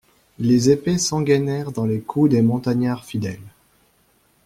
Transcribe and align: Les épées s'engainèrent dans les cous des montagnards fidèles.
Les 0.39 0.71
épées 0.71 0.97
s'engainèrent 0.97 1.71
dans 1.71 1.85
les 1.85 1.99
cous 2.01 2.27
des 2.27 2.41
montagnards 2.41 3.05
fidèles. 3.05 3.37